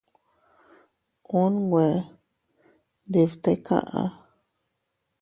[1.43, 1.85] Unwe
[3.07, 4.01] ndi bte kaʼa.